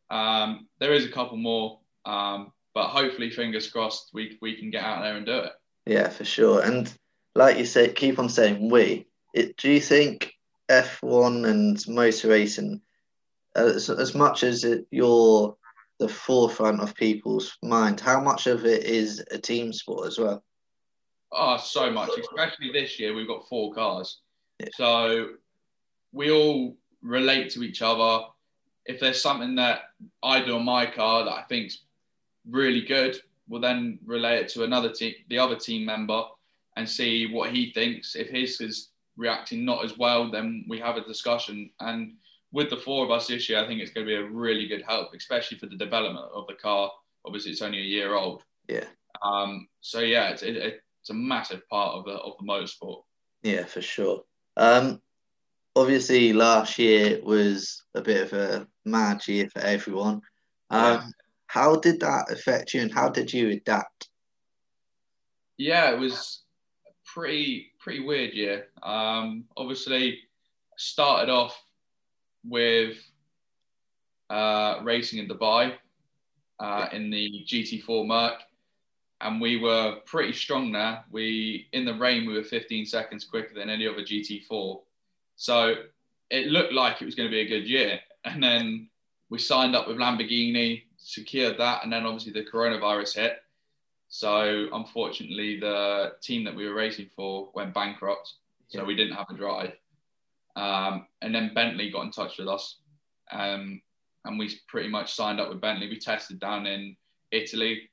Um, 0.10 0.68
there 0.80 0.94
is 0.94 1.06
a 1.06 1.12
couple 1.12 1.38
more, 1.38 1.80
um, 2.06 2.52
but 2.74 2.88
hopefully, 2.88 3.30
fingers 3.30 3.70
crossed, 3.70 4.10
we 4.14 4.38
we 4.42 4.58
can 4.58 4.72
get 4.72 4.84
out 4.84 5.04
there 5.04 5.16
and 5.16 5.26
do 5.26 5.38
it. 5.38 5.52
Yeah, 5.86 6.10
for 6.10 6.26
sure. 6.26 6.62
And 6.62 6.92
like 7.36 7.58
you 7.58 7.66
said, 7.66 7.96
keep 7.96 8.20
on 8.20 8.30
saying 8.30 8.70
we. 8.70 9.08
It, 9.34 9.58
do 9.58 9.72
you 9.72 9.82
think 9.82 10.34
F1 10.70 11.48
and 11.48 11.88
motor 11.88 12.30
racing, 12.30 12.82
as, 13.56 13.90
as 13.90 14.14
much 14.14 14.44
as 14.44 14.64
it, 14.64 14.86
you're 14.92 15.56
the 16.00 16.08
forefront 16.08 16.82
of 16.82 16.96
people's 16.96 17.58
mind, 17.62 18.00
how 18.00 18.20
much 18.20 18.48
of 18.48 18.66
it 18.66 18.84
is 18.86 19.24
a 19.32 19.38
team 19.38 19.72
sport 19.72 20.08
as 20.08 20.18
well? 20.18 20.44
Oh, 21.32 21.58
so 21.58 21.92
much. 21.92 22.10
Especially 22.18 22.72
this 22.74 23.00
year, 23.00 23.14
we've 23.14 23.28
got 23.28 23.48
four 23.48 23.74
cars. 23.74 24.20
So 24.74 25.30
we 26.12 26.32
all 26.32 26.76
relate 27.02 27.52
to 27.52 27.64
each 27.64 27.82
other. 27.82 28.26
if 28.86 29.00
there's 29.00 29.22
something 29.22 29.56
that 29.56 29.82
I 30.24 30.44
do 30.44 30.56
on 30.56 30.66
my 30.66 30.86
car 30.86 31.24
that 31.26 31.32
I 31.32 31.44
think's 31.44 31.84
really 32.50 32.82
good, 32.82 33.16
we'll 33.52 33.62
then 33.62 34.00
relay 34.06 34.38
it 34.38 34.48
to 34.48 34.64
another 34.64 34.90
team, 34.90 35.14
the 35.30 35.38
other 35.38 35.58
team 35.58 35.86
member, 35.86 36.24
and 36.78 36.88
see 36.88 37.28
what 37.32 37.52
he 37.52 37.74
thinks. 37.74 38.16
If 38.16 38.30
his 38.30 38.62
is 38.62 38.92
reacting 39.18 39.66
not 39.66 39.84
as 39.84 39.98
well, 39.98 40.32
then 40.32 40.66
we 40.70 40.80
have 40.80 40.96
a 40.96 41.04
discussion. 41.04 41.70
And 41.82 42.14
with 42.54 42.70
the 42.70 42.78
four 42.78 43.04
of 43.04 43.12
us 43.12 43.28
this 43.28 43.50
year, 43.50 43.62
I 43.62 43.68
think 43.68 43.82
it's 43.82 43.92
going 43.92 44.08
to 44.08 44.10
be 44.10 44.16
a 44.16 44.26
really 44.26 44.68
good 44.68 44.84
help, 44.88 45.14
especially 45.14 45.58
for 45.58 45.66
the 45.66 45.76
development 45.76 46.32
of 46.34 46.48
the 46.48 46.54
car. 46.54 46.90
Obviously, 47.26 47.52
it's 47.52 47.62
only 47.62 47.80
a 47.80 47.82
year 47.82 48.16
old. 48.16 48.42
Yeah. 48.70 48.86
Um, 49.22 49.68
so 49.82 50.00
yeah, 50.00 50.30
it's, 50.30 50.44
it, 50.44 50.56
it's 50.56 51.10
a 51.10 51.14
massive 51.14 51.68
part 51.68 51.96
of 51.96 52.06
the 52.06 52.14
of 52.14 52.38
the 52.40 52.46
motorsport. 52.46 53.04
Yeah, 53.44 53.66
for 53.66 53.82
sure. 53.82 54.24
Um, 54.56 55.02
obviously, 55.76 56.32
last 56.32 56.80
year 56.80 57.20
was 57.22 57.84
a 57.96 58.02
bit 58.02 58.32
of 58.32 58.34
a 58.34 58.68
mad 58.86 59.28
year 59.28 59.50
for 59.50 59.60
everyone. 59.60 60.22
Um. 60.70 61.14
How 61.52 61.76
did 61.76 62.00
that 62.00 62.32
affect 62.32 62.74
you, 62.74 62.80
and 62.80 62.94
how 62.94 63.10
did 63.10 63.34
you 63.34 63.50
adapt? 63.50 64.08
Yeah, 65.58 65.92
it 65.92 66.00
was 66.00 66.44
pretty 67.06 67.74
pretty 67.78 68.00
weird 68.00 68.34
year. 68.34 68.68
Um, 68.82 69.44
obviously, 69.58 70.20
started 70.78 71.30
off 71.30 71.62
with 72.46 72.96
uh, 74.30 74.80
racing 74.84 75.20
in 75.20 75.28
Dubai 75.28 75.74
uh, 76.62 76.88
in 76.94 77.10
the 77.10 77.44
GT4 77.46 78.08
Merc, 78.08 78.40
and 79.20 79.42
we 79.42 79.58
were 79.58 79.98
pretty 80.06 80.32
strong 80.32 80.72
there. 80.72 81.04
We 81.12 81.68
in 81.74 81.84
the 81.84 81.96
rain 81.96 82.26
we 82.26 82.34
were 82.34 82.46
15 82.46 82.86
seconds 82.86 83.26
quicker 83.26 83.54
than 83.54 83.70
any 83.70 83.86
other 83.90 84.04
GT4, 84.04 84.80
so 85.36 85.76
it 86.30 86.48
looked 86.48 86.72
like 86.72 87.02
it 87.02 87.06
was 87.06 87.16
going 87.16 87.28
to 87.28 87.36
be 87.36 87.42
a 87.42 87.50
good 87.50 87.68
year. 87.68 88.00
And 88.24 88.42
then 88.42 88.88
we 89.30 89.38
signed 89.38 89.76
up 89.76 89.90
with 89.90 89.98
Lamborghini, 89.98 90.84
secured 91.04 91.58
that, 91.58 91.84
and 91.84 91.92
then 91.92 92.06
obviously 92.06 92.32
the 92.32 92.46
coronavirus 92.46 93.16
hit. 93.16 93.38
So 94.10 94.68
unfortunately, 94.74 95.60
the 95.60 96.14
team 96.22 96.44
that 96.44 96.56
we 96.56 96.68
were 96.68 96.74
racing 96.74 97.10
for 97.16 97.50
went 97.54 97.74
bankrupt, 97.74 98.34
so 98.68 98.80
yeah. 98.80 98.86
we 98.86 98.96
didn't 98.96 99.16
have 99.16 99.30
a 99.30 99.34
drive. 99.34 99.74
Um, 100.56 101.08
and 101.22 101.34
then 101.34 101.54
Bentley 101.54 101.90
got 101.90 102.04
in 102.04 102.12
touch 102.12 102.38
with 102.38 102.48
us, 102.48 102.80
um, 103.32 103.82
and 104.26 104.38
we 104.38 104.54
pretty 104.68 104.90
much 104.90 105.14
signed 105.14 105.40
up 105.40 105.50
with 105.50 105.62
Bentley. 105.62 105.90
We 105.90 105.98
tested 105.98 106.40
down 106.40 106.66
in 106.66 106.96
Italy, 107.32 107.90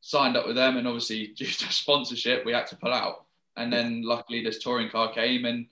signed 0.00 0.36
up 0.36 0.46
with 0.46 0.56
them, 0.56 0.76
and 0.76 0.88
obviously 0.88 1.28
due 1.36 1.46
to 1.46 1.72
sponsorship, 1.72 2.44
we 2.44 2.52
had 2.52 2.66
to 2.68 2.76
pull 2.76 2.92
out. 2.92 3.26
And 3.56 3.72
then 3.72 4.02
luckily, 4.02 4.42
this 4.42 4.58
touring 4.58 4.90
car 4.90 5.12
came, 5.12 5.44
and 5.44 5.66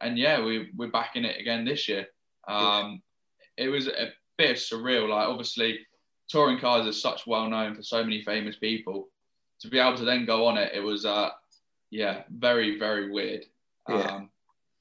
and 0.00 0.16
yeah, 0.16 0.42
we 0.44 0.70
we're 0.76 0.90
back 0.90 1.16
in 1.16 1.24
it 1.24 1.40
again 1.40 1.64
this 1.64 1.88
year. 1.88 2.06
Um, 2.46 3.02
yeah. 3.58 3.66
It 3.66 3.68
was 3.68 3.88
a 3.88 4.12
bit 4.38 4.56
surreal. 4.56 5.08
Like 5.08 5.28
obviously, 5.28 5.80
touring 6.28 6.58
cars 6.58 6.86
are 6.86 6.92
such 6.92 7.26
well 7.26 7.48
known 7.48 7.74
for 7.74 7.82
so 7.82 8.02
many 8.02 8.22
famous 8.22 8.56
people. 8.56 9.08
To 9.60 9.68
be 9.68 9.78
able 9.78 9.96
to 9.96 10.04
then 10.04 10.26
go 10.26 10.46
on 10.46 10.58
it, 10.58 10.72
it 10.74 10.80
was 10.80 11.04
uh, 11.04 11.30
yeah, 11.90 12.22
very 12.30 12.78
very 12.78 13.10
weird. 13.10 13.44
Yeah. 13.88 13.96
Um, 13.96 14.30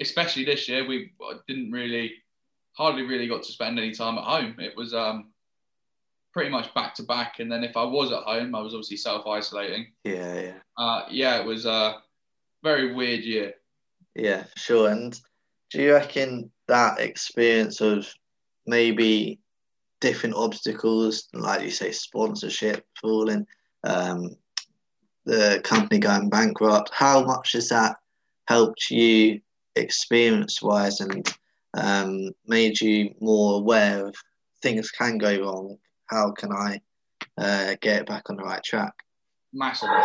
especially 0.02 0.46
this 0.46 0.68
year, 0.68 0.86
we 0.86 1.12
didn't 1.48 1.72
really, 1.72 2.14
hardly 2.74 3.04
really 3.04 3.28
got 3.28 3.44
to 3.44 3.52
spend 3.52 3.78
any 3.78 3.92
time 3.92 4.18
at 4.18 4.24
home. 4.24 4.56
It 4.60 4.76
was 4.76 4.94
um, 4.94 5.32
pretty 6.34 6.50
much 6.50 6.74
back 6.74 6.96
to 6.96 7.04
back. 7.04 7.40
And 7.40 7.52
then 7.52 7.64
if 7.64 7.78
I 7.78 7.84
was 7.84 8.12
at 8.12 8.24
home, 8.24 8.56
I 8.56 8.62
was 8.62 8.74
obviously 8.74 8.98
self 8.98 9.26
isolating. 9.28 9.88
Yeah, 10.04 10.42
yeah. 10.42 10.54
Uh, 10.78 11.06
yeah, 11.10 11.40
it 11.40 11.46
was 11.46 11.66
a 11.66 11.98
very 12.64 12.94
weird 12.94 13.24
year. 13.24 13.54
Yeah, 14.16 14.44
sure. 14.56 14.90
And 14.90 15.20
do 15.72 15.82
you 15.82 15.94
reckon 15.94 16.52
that 16.68 17.00
experience 17.00 17.82
of 17.82 18.08
maybe 18.66 19.40
different 20.04 20.36
obstacles, 20.36 21.30
like 21.34 21.64
you 21.64 21.72
say, 21.72 21.90
sponsorship 21.90 22.86
falling, 23.02 23.48
um, 23.86 24.36
the 25.26 25.62
company 25.64 25.98
going 25.98 26.30
bankrupt, 26.30 26.92
how 26.94 27.24
much 27.24 27.54
has 27.54 27.70
that 27.70 27.96
helped 28.50 28.92
you 28.92 29.40
experience 29.78 30.62
wise 30.62 31.00
and 31.00 31.34
um, 31.76 32.30
made 32.46 32.82
you 32.82 33.16
more 33.22 33.60
aware 33.60 34.06
of 34.06 34.16
things 34.62 34.92
can 34.92 35.18
go 35.18 35.40
wrong? 35.40 35.78
How 36.08 36.32
can 36.32 36.52
I 36.52 36.82
uh, 37.38 37.76
get 37.80 38.06
back 38.06 38.30
on 38.30 38.36
the 38.36 38.44
right 38.44 38.62
track? 38.62 38.94
Massively. 39.54 39.96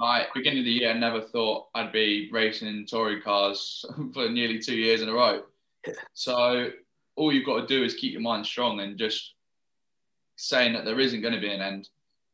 Like 0.00 0.32
beginning 0.34 0.60
of 0.60 0.64
the 0.64 0.70
year, 0.70 0.90
I 0.90 0.98
never 0.98 1.20
thought 1.20 1.66
I'd 1.74 1.92
be 1.92 2.30
racing 2.32 2.68
in 2.68 2.86
touring 2.86 3.20
cars 3.20 3.84
for 4.14 4.30
nearly 4.30 4.58
two 4.58 4.76
years 4.76 5.02
in 5.02 5.10
a 5.10 5.12
row. 5.12 5.42
Yeah. 5.86 5.92
So 6.14 6.70
all 7.18 7.32
you've 7.32 7.46
got 7.46 7.60
to 7.60 7.66
do 7.66 7.84
is 7.84 7.94
keep 7.94 8.12
your 8.12 8.22
mind 8.22 8.46
strong 8.46 8.80
and 8.80 8.98
just 8.98 9.34
saying 10.36 10.72
that 10.72 10.84
there 10.84 11.00
isn't 11.00 11.20
going 11.20 11.34
to 11.34 11.40
be 11.40 11.52
an 11.52 11.60
end. 11.60 11.88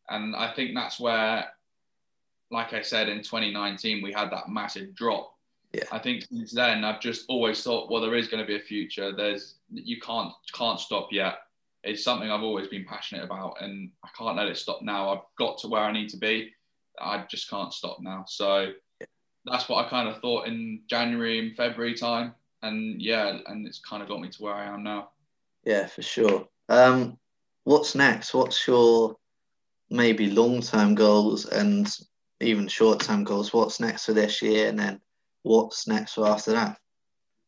And 0.09 0.37
I 0.37 0.53
think 0.53 0.75
that's 0.75 1.01
where, 1.01 1.47
like 2.51 2.73
I 2.75 2.83
said, 2.83 3.09
in 3.09 3.23
2019, 3.23 4.03
we 4.03 4.13
had 4.13 4.31
that 4.31 4.49
massive 4.49 4.95
drop 4.95 5.35
yeah. 5.75 5.85
I 5.91 5.99
think 5.99 6.25
since 6.25 6.53
then 6.53 6.85
I've 6.85 7.01
just 7.01 7.25
always 7.29 7.63
thought, 7.63 7.91
well, 7.91 8.01
there 8.01 8.15
is 8.15 8.29
going 8.29 8.41
to 8.41 8.47
be 8.47 8.57
a 8.57 8.61
future. 8.61 9.13
There's 9.15 9.57
you 9.73 10.01
can't 10.01 10.33
can't 10.53 10.79
stop 10.79 11.09
yet. 11.11 11.39
It's 11.83 12.05
something 12.05 12.31
I've 12.31 12.45
always 12.45 12.69
been 12.69 12.85
passionate 12.85 13.25
about, 13.25 13.57
and 13.61 13.91
I 14.05 14.09
can't 14.17 14.37
let 14.37 14.47
it 14.47 14.57
stop 14.57 14.83
now. 14.83 15.11
I've 15.11 15.25
got 15.37 15.59
to 15.59 15.69
where 15.69 15.83
I 15.83 15.93
need 15.93 16.09
to 16.11 16.17
be. 16.17 16.53
I 17.01 17.25
just 17.29 17.51
can't 17.51 17.73
stop 17.73 17.99
now. 18.01 18.25
So 18.29 18.73
yeah. 19.01 19.07
that's 19.45 19.69
what 19.69 19.85
I 19.85 19.89
kind 19.89 20.09
of 20.09 20.21
thought 20.21 20.47
in 20.47 20.83
January 20.87 21.41
and 21.41 21.57
February 21.57 21.95
time, 21.95 22.35
and 22.65 23.01
yeah, 23.01 23.39
and 23.47 23.67
it's 23.67 23.81
kind 23.81 24.03
of 24.03 24.09
got 24.09 24.21
me 24.21 24.29
to 24.29 24.43
where 24.43 24.55
I 24.55 24.67
am 24.67 24.83
now. 24.83 25.11
Yeah, 25.65 25.87
for 25.87 26.03
sure. 26.03 26.49
Um, 26.69 27.19
what's 27.65 27.95
next? 27.95 28.35
What's 28.35 28.67
your 28.67 29.17
maybe 29.91 30.31
long 30.31 30.63
term 30.63 30.95
goals 30.95 31.47
and 31.47 31.89
even 32.41 32.67
short 32.69 33.01
term 33.01 33.25
goals? 33.25 33.53
What's 33.53 33.81
next 33.81 34.07
for 34.07 34.13
this 34.13 34.43
year, 34.43 34.69
and 34.69 34.79
then 34.79 35.01
what's 35.43 35.87
next 35.87 36.15
for 36.15 36.27
after 36.27 36.53
that? 36.53 36.79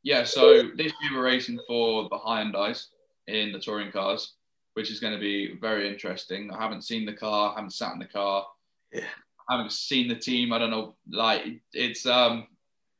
Yeah, 0.03 0.25
so 0.25 0.63
this 0.77 0.93
year 1.03 1.15
we're 1.15 1.25
racing 1.25 1.59
for 1.67 2.09
the 2.09 2.19
Hyundais 2.19 2.87
in 3.27 3.53
the 3.53 3.59
touring 3.59 3.91
cars, 3.91 4.35
which 4.75 4.91
is 4.91 5.01
going 5.01 5.15
to 5.15 5.19
be 5.19 5.57
very 5.61 5.89
interesting. 5.89 6.51
I 6.53 6.63
haven't 6.63 6.85
seen 6.85 7.07
the 7.07 7.13
car, 7.13 7.55
haven't 7.57 7.73
sat 7.73 7.93
in 7.93 7.99
the 7.99 8.05
car, 8.05 8.47
yeah, 8.93 9.05
I 9.49 9.57
haven't 9.57 9.73
seen 9.73 10.09
the 10.09 10.15
team. 10.15 10.53
I 10.53 10.59
don't 10.59 10.71
know, 10.71 10.95
like 11.11 11.43
it's 11.73 12.07
um, 12.07 12.47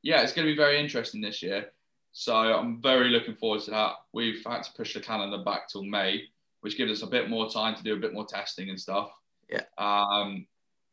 yeah, 0.03 0.23
it's 0.23 0.33
going 0.33 0.47
to 0.47 0.53
be 0.53 0.57
very 0.57 0.81
interesting 0.81 1.21
this 1.21 1.43
year. 1.43 1.73
So 2.19 2.35
I'm 2.35 2.81
very 2.81 3.11
looking 3.11 3.35
forward 3.35 3.61
to 3.65 3.73
that. 3.73 3.93
We've 4.15 4.43
had 4.43 4.63
to 4.63 4.73
push 4.73 4.95
the 4.95 5.01
calendar 5.01 5.37
back 5.37 5.69
till 5.69 5.85
May, 5.85 6.23
which 6.63 6.79
gives 6.79 6.91
us 6.91 7.07
a 7.07 7.11
bit 7.11 7.29
more 7.29 7.51
time 7.51 7.77
to 7.77 7.83
do 7.83 7.93
a 7.93 7.99
bit 7.99 8.15
more 8.15 8.25
testing 8.25 8.71
and 8.71 8.81
stuff. 8.81 9.11
Yeah. 9.51 9.65
Um, 9.77 10.47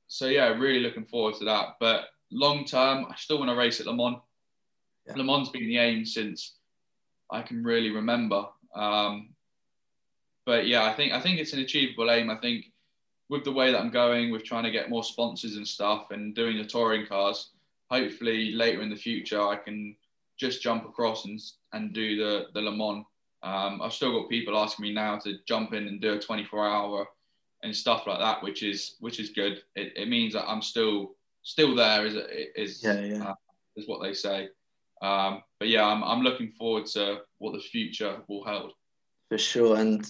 so 0.07 0.27
yeah, 0.27 0.49
really 0.49 0.81
looking 0.81 1.05
forward 1.05 1.35
to 1.35 1.45
that. 1.45 1.77
But 1.79 2.07
long 2.29 2.65
term, 2.65 3.05
I 3.09 3.15
still 3.15 3.37
want 3.37 3.49
to 3.49 3.55
race 3.55 3.79
at 3.79 3.85
Le 3.85 3.95
Mans. 3.95 4.17
Yeah. 5.07 5.13
Le 5.15 5.23
Mans 5.23 5.47
been 5.47 5.65
the 5.69 5.77
aim 5.77 6.03
since 6.03 6.55
I 7.31 7.41
can 7.41 7.63
really 7.63 7.91
remember. 7.91 8.45
Um, 8.75 9.29
but 10.45 10.67
yeah, 10.67 10.83
I 10.83 10.91
think 10.91 11.13
I 11.13 11.21
think 11.21 11.39
it's 11.39 11.53
an 11.53 11.59
achievable 11.59 12.11
aim. 12.11 12.29
I 12.29 12.35
think 12.35 12.65
with 13.29 13.45
the 13.45 13.51
way 13.53 13.71
that 13.71 13.79
I'm 13.79 13.91
going, 13.91 14.29
with 14.29 14.43
trying 14.43 14.65
to 14.65 14.71
get 14.71 14.89
more 14.89 15.05
sponsors 15.05 15.55
and 15.55 15.65
stuff, 15.65 16.11
and 16.11 16.35
doing 16.35 16.57
the 16.57 16.65
touring 16.65 17.05
cars, 17.07 17.51
hopefully 17.89 18.51
later 18.51 18.81
in 18.81 18.89
the 18.89 18.97
future 18.97 19.41
I 19.41 19.55
can 19.55 19.95
just 20.43 20.61
jump 20.61 20.85
across 20.85 21.25
and 21.25 21.39
and 21.71 21.93
do 21.93 22.17
the 22.17 22.45
the 22.53 22.61
Le 22.61 22.71
Mans. 22.71 23.05
Um, 23.41 23.81
I've 23.81 23.93
still 23.93 24.13
got 24.19 24.29
people 24.29 24.57
asking 24.57 24.83
me 24.83 24.93
now 24.93 25.17
to 25.19 25.35
jump 25.47 25.73
in 25.73 25.87
and 25.87 25.99
do 25.99 26.13
a 26.13 26.19
24 26.19 26.65
hour 26.65 27.05
and 27.61 27.75
stuff 27.75 28.07
like 28.07 28.19
that, 28.19 28.41
which 28.43 28.63
is 28.63 28.95
which 28.99 29.19
is 29.19 29.29
good. 29.31 29.61
It, 29.75 29.93
it 29.95 30.07
means 30.07 30.33
that 30.33 30.49
I'm 30.49 30.61
still 30.61 31.15
still 31.43 31.75
there 31.75 32.05
is 32.05 32.15
is 32.55 32.83
yeah, 32.83 32.99
yeah. 32.99 33.29
Uh, 33.29 33.33
is 33.75 33.87
what 33.87 34.01
they 34.03 34.13
say. 34.13 34.49
Um, 35.01 35.41
but 35.59 35.69
yeah, 35.69 35.85
I'm 35.85 36.03
I'm 36.03 36.21
looking 36.21 36.51
forward 36.51 36.85
to 36.87 37.21
what 37.39 37.53
the 37.53 37.59
future 37.59 38.21
will 38.27 38.43
hold. 38.43 38.73
For 39.29 39.37
sure. 39.37 39.77
And 39.77 40.05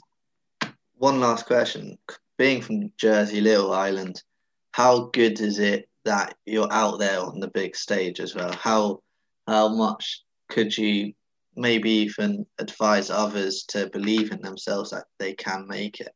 one 0.96 1.20
last 1.20 1.46
question: 1.46 1.98
Being 2.38 2.62
from 2.62 2.92
Jersey, 2.98 3.42
little 3.42 3.74
island, 3.74 4.22
how 4.72 5.10
good 5.14 5.40
is 5.40 5.60
it 5.60 5.90
that 6.06 6.36
you're 6.46 6.72
out 6.72 7.00
there 7.00 7.20
on 7.20 7.40
the 7.40 7.48
big 7.48 7.76
stage 7.76 8.20
as 8.20 8.36
well? 8.36 8.52
How 8.52 9.02
how 9.48 9.70
much 9.70 10.23
could 10.54 10.78
you 10.78 11.14
maybe 11.56 11.90
even 11.90 12.46
advise 12.60 13.10
others 13.10 13.64
to 13.70 13.90
believe 13.90 14.32
in 14.32 14.42
themselves 14.42 14.92
that 14.92 15.06
they 15.20 15.34
can 15.34 15.68
make 15.68 16.00
it? 16.00 16.14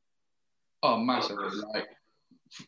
Oh, 0.83 0.97
massively! 0.97 1.49
Like 1.73 1.87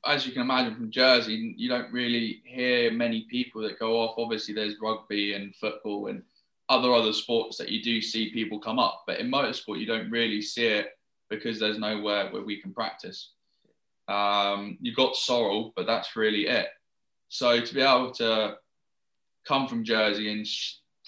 as 0.06 0.26
you 0.26 0.34
can 0.34 0.42
imagine 0.42 0.76
from 0.76 0.92
Jersey, 0.92 1.54
you 1.58 1.70
don't 1.70 1.92
really 1.92 2.42
hear 2.46 2.92
many 2.92 3.26
people 3.30 3.62
that 3.62 3.80
go 3.80 4.00
off. 4.00 4.16
Obviously, 4.18 4.54
there's 4.54 4.76
rugby 4.82 5.34
and 5.34 5.56
football 5.56 6.08
and 6.08 6.24
other 6.70 6.94
other 6.94 7.14
sports 7.14 7.58
that 7.58 7.70
you 7.70 7.82
do 7.82 8.02
see 8.02 8.32
people 8.32 8.60
come 8.60 8.80
up, 8.80 9.04
but 9.08 9.20
in 9.20 9.32
motorsport, 9.32 9.80
you 9.80 9.86
don't 9.86 10.12
really 10.12 10.42
see 10.42 10.66
it 10.66 10.90
because 11.30 11.60
there's 11.60 11.80
nowhere 11.80 12.30
where 12.32 12.44
we 12.44 12.62
can 12.62 12.74
practice. 12.74 13.34
Um, 14.08 14.78
you've 14.82 14.96
got 14.96 15.16
Sorel, 15.16 15.72
but 15.76 15.86
that's 15.86 16.16
really 16.16 16.48
it. 16.48 16.68
So 17.30 17.62
to 17.62 17.74
be 17.74 17.82
able 17.82 18.12
to 18.14 18.56
come 19.48 19.68
from 19.68 19.84
Jersey 19.84 20.32
and 20.32 20.46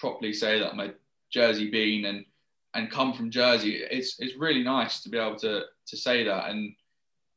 properly 0.02 0.32
say 0.32 0.58
that 0.58 0.72
I'm 0.72 0.80
a 0.80 0.90
Jersey 1.32 1.70
bean 1.70 2.04
and 2.06 2.26
and 2.74 2.90
come 2.90 3.12
from 3.12 3.30
Jersey, 3.30 3.76
it's 3.76 4.18
it's 4.18 4.36
really 4.36 4.64
nice 4.64 5.00
to 5.02 5.08
be 5.08 5.18
able 5.18 5.36
to 5.36 5.62
to 5.86 5.96
say 5.96 6.24
that 6.24 6.50
and 6.50 6.74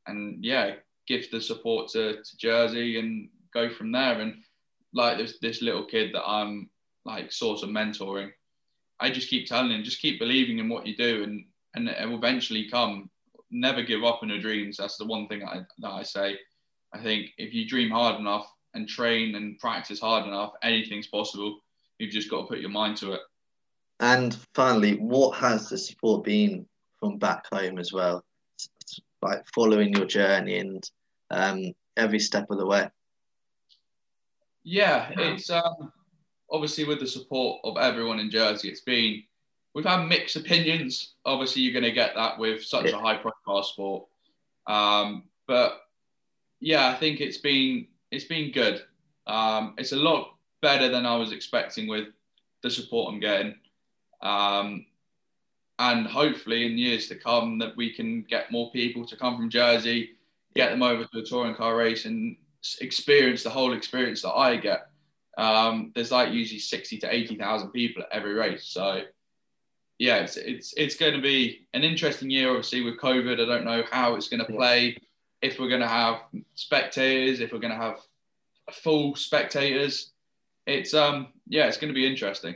and 0.07 0.43
yeah, 0.43 0.75
give 1.07 1.29
the 1.29 1.39
support 1.39 1.89
to, 1.89 2.15
to 2.23 2.37
Jersey 2.37 2.99
and 2.99 3.29
go 3.53 3.69
from 3.69 3.91
there. 3.91 4.19
And 4.19 4.35
like 4.93 5.17
this 5.17 5.37
this 5.39 5.61
little 5.61 5.85
kid 5.85 6.13
that 6.15 6.27
I'm 6.27 6.69
like 7.05 7.31
sort 7.31 7.63
of 7.63 7.69
mentoring, 7.69 8.31
I 8.99 9.11
just 9.11 9.29
keep 9.29 9.47
telling 9.47 9.71
him, 9.71 9.83
just 9.83 10.01
keep 10.01 10.19
believing 10.19 10.57
in 10.57 10.67
what 10.67 10.87
you 10.87 10.95
do, 10.95 11.23
and 11.23 11.45
and 11.75 11.87
it 11.87 12.09
will 12.09 12.17
eventually 12.17 12.67
come. 12.69 13.09
Never 13.51 13.83
give 13.83 14.03
up 14.03 14.19
on 14.23 14.29
your 14.29 14.41
dreams. 14.41 14.77
That's 14.77 14.97
the 14.97 15.05
one 15.05 15.27
thing 15.27 15.43
I, 15.43 15.61
that 15.79 15.91
I 15.91 16.03
say. 16.03 16.37
I 16.93 16.99
think 17.03 17.27
if 17.37 17.53
you 17.53 17.67
dream 17.67 17.91
hard 17.91 18.19
enough 18.19 18.51
and 18.73 18.87
train 18.87 19.35
and 19.35 19.59
practice 19.59 19.99
hard 19.99 20.25
enough, 20.25 20.53
anything's 20.63 21.07
possible. 21.07 21.59
You've 21.99 22.11
just 22.11 22.29
got 22.29 22.41
to 22.41 22.47
put 22.47 22.59
your 22.59 22.69
mind 22.69 22.97
to 22.97 23.13
it. 23.13 23.21
And 23.99 24.37
finally, 24.53 24.97
what 24.97 25.37
has 25.37 25.69
the 25.69 25.77
support 25.77 26.23
been 26.25 26.65
from 26.99 27.17
back 27.17 27.45
home 27.51 27.79
as 27.79 27.93
well? 27.93 28.23
Like 29.21 29.45
following 29.53 29.93
your 29.93 30.05
journey 30.05 30.59
and 30.59 30.89
um, 31.31 31.73
every 31.97 32.19
step 32.19 32.49
of 32.49 32.57
the 32.57 32.65
way. 32.65 32.89
Yeah, 34.63 35.11
it's 35.15 35.49
um, 35.49 35.91
obviously 36.49 36.85
with 36.85 36.99
the 36.99 37.07
support 37.07 37.61
of 37.63 37.77
everyone 37.77 38.19
in 38.19 38.29
Jersey. 38.29 38.69
It's 38.69 38.81
been 38.81 39.23
we've 39.73 39.85
had 39.85 40.07
mixed 40.07 40.35
opinions. 40.35 41.13
Obviously, 41.25 41.61
you're 41.61 41.73
going 41.73 41.83
to 41.83 41.91
get 41.91 42.15
that 42.15 42.37
with 42.37 42.63
such 42.63 42.85
yeah. 42.85 42.97
a 42.97 42.99
high 42.99 43.17
profile 43.17 43.63
sport. 43.63 44.05
Um, 44.67 45.23
but 45.47 45.81
yeah, 46.59 46.87
I 46.87 46.95
think 46.95 47.21
it's 47.21 47.37
been 47.37 47.87
it's 48.11 48.25
been 48.25 48.51
good. 48.51 48.83
Um, 49.27 49.75
it's 49.77 49.91
a 49.91 49.97
lot 49.97 50.34
better 50.65 50.89
than 50.89 51.05
I 51.05 51.15
was 51.15 51.31
expecting 51.31 51.87
with 51.87 52.07
the 52.63 52.71
support 52.71 53.13
I'm 53.13 53.19
getting. 53.19 53.53
Um, 54.23 54.87
and 55.77 56.07
hopefully 56.07 56.65
in 56.65 56.75
years 56.75 57.07
to 57.09 57.15
come 57.15 57.59
that 57.59 57.77
we 57.77 57.93
can 57.93 58.23
get 58.23 58.51
more 58.51 58.71
people 58.71 59.05
to 59.05 59.15
come 59.15 59.37
from 59.37 59.51
Jersey, 59.51 60.15
get 60.55 60.71
them 60.71 60.81
over 60.81 61.05
to 61.05 61.19
a 61.19 61.23
touring 61.23 61.53
car 61.53 61.77
race 61.77 62.05
and 62.05 62.35
experience 62.81 63.43
the 63.43 63.49
whole 63.51 63.73
experience 63.73 64.23
that 64.23 64.33
I 64.33 64.55
get. 64.55 64.87
Um, 65.37 65.91
there's 65.93 66.11
like 66.11 66.33
usually 66.33 66.59
60 66.59 66.97
to 66.97 67.13
80,000 67.13 67.69
people 67.69 68.01
at 68.01 68.09
every 68.11 68.33
race. 68.33 68.65
So 68.65 69.03
yeah, 69.99 70.15
it's, 70.17 70.37
it's, 70.37 70.73
it's 70.77 70.95
going 70.95 71.13
to 71.13 71.21
be 71.21 71.67
an 71.75 71.83
interesting 71.83 72.31
year, 72.31 72.49
obviously 72.49 72.81
with 72.81 72.99
COVID. 72.99 73.39
I 73.39 73.45
don't 73.45 73.65
know 73.65 73.83
how 73.91 74.15
it's 74.15 74.29
going 74.29 74.43
to 74.43 74.51
play, 74.51 74.97
if 75.43 75.59
we're 75.59 75.69
going 75.69 75.81
to 75.81 75.87
have 75.87 76.21
spectators, 76.55 77.39
if 77.39 77.53
we're 77.53 77.59
going 77.59 77.77
to 77.77 77.85
have 77.85 77.99
full 78.71 79.13
spectators. 79.13 80.13
It's, 80.65 80.93
um, 80.93 81.27
yeah, 81.47 81.67
it's 81.67 81.77
going 81.77 81.89
to 81.89 81.95
be 81.95 82.07
interesting. 82.07 82.55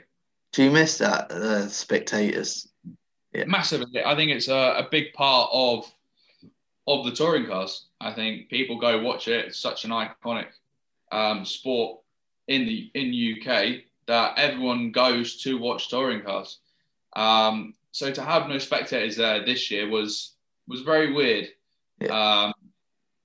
Do 0.54 0.64
you 0.64 0.72
miss 0.72 0.98
that, 0.98 1.32
uh, 1.32 1.68
spectators? 1.68 2.68
Yeah. 3.34 3.46
Massively. 3.46 4.04
I 4.04 4.16
think 4.16 4.32
it's 4.32 4.48
a, 4.48 4.76
a 4.78 4.88
big 4.90 5.14
part 5.14 5.50
of 5.54 5.86
of 6.88 7.06
the 7.06 7.12
touring 7.12 7.46
cars. 7.46 7.86
I 8.02 8.12
think 8.12 8.50
people 8.50 8.80
go 8.80 9.00
watch 9.04 9.28
it. 9.28 9.46
It's 9.46 9.60
such 9.60 9.86
an 9.86 9.92
iconic 9.92 10.48
um, 11.12 11.46
sport 11.46 12.00
in 12.48 12.66
the 12.66 12.90
in 12.96 13.38
UK 13.44 13.84
that 14.08 14.34
everyone 14.38 14.92
goes 14.92 15.40
to 15.44 15.60
watch 15.60 15.90
touring 15.90 16.24
cars. 16.24 16.60
Um, 17.16 17.76
so 17.92 18.12
to 18.12 18.24
have 18.24 18.48
no 18.48 18.58
spectators 18.58 19.16
there 19.18 19.46
this 19.46 19.70
year 19.70 19.88
was 19.88 20.34
was 20.68 20.82
very 20.82 21.14
weird. 21.14 21.50
Yeah. 22.02 22.46
Um, 22.46 22.54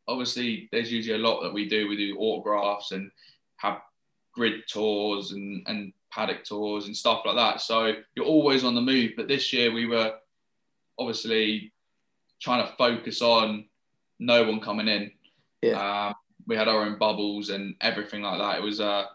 obviously, 0.07 0.69
there's 0.71 0.93
usually 0.93 1.19
a 1.19 1.27
lot 1.27 1.43
that 1.43 1.55
we 1.55 1.67
do. 1.67 1.89
We 1.89 1.97
do 1.97 2.19
autographs 2.19 2.93
and 2.93 3.11
grid 4.35 4.63
tours 4.69 5.33
and, 5.33 5.63
and 5.67 5.93
paddock 6.11 6.45
tours 6.45 6.87
and 6.87 6.97
stuff 6.97 7.23
like 7.25 7.37
that. 7.37 7.61
So 7.61 7.95
you're 8.15 8.27
always 8.27 8.65
on 8.65 8.75
the 8.75 8.81
move. 8.81 9.13
But 9.17 9.29
this 9.29 9.53
year 9.53 9.73
we 9.73 9.87
were 9.87 10.15
obviously 10.99 11.73
trying 12.41 12.67
to 12.67 12.73
focus 12.77 13.23
on 13.23 13.67
no 14.19 14.45
one 14.45 14.61
coming 14.61 14.89
in. 14.89 15.11
Yeah. 15.63 16.09
Um, 16.09 16.15
we 16.47 16.57
had 16.57 16.69
our 16.69 16.83
own 16.83 16.99
bubbles 16.99 17.51
and 17.51 17.75
everything 17.81 18.23
like 18.23 18.39
that. 18.39 18.59
It 18.59 18.63
was 18.63 18.81
a 18.81 19.09